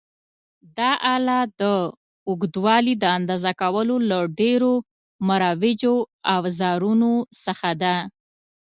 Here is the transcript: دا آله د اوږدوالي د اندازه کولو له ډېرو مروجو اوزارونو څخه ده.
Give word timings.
دا 0.77 0.91
آله 1.15 1.39
د 1.59 1.61
اوږدوالي 2.27 2.93
د 2.99 3.03
اندازه 3.17 3.51
کولو 3.61 3.95
له 4.09 4.19
ډېرو 4.39 4.73
مروجو 5.27 5.95
اوزارونو 6.35 7.11
څخه 7.43 7.69
ده. 7.81 7.95